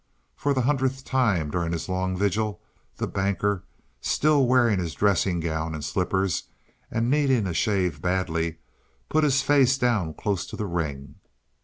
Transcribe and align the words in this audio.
For 0.35 0.55
the 0.55 0.61
hundredth 0.61 1.05
time 1.05 1.51
during 1.51 1.73
his 1.73 1.87
long 1.87 2.17
vigil 2.17 2.59
the 2.97 3.05
Banker, 3.05 3.65
still 4.01 4.47
wearing 4.47 4.79
his 4.79 4.95
dressing 4.95 5.39
gown 5.39 5.75
and 5.75 5.85
slippers 5.85 6.45
and 6.89 7.07
needing 7.07 7.45
a 7.45 7.53
shave 7.53 8.01
badly, 8.01 8.57
put 9.09 9.23
his 9.23 9.43
face 9.43 9.77
down 9.77 10.15
close 10.15 10.47
to 10.47 10.55
the 10.57 10.65
ring. 10.65 11.17